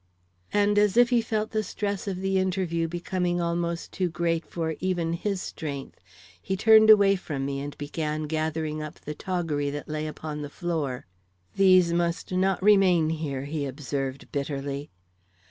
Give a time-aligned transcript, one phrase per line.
[0.51, 4.73] And, as if he felt the stress of the interview becoming almost too great for
[4.79, 5.99] even his strength,
[6.41, 10.49] he turned away from me and began gathering up the toggery that lay upon the
[10.49, 11.05] floor.
[11.55, 14.89] "These must not remain here," he observed, bitterly.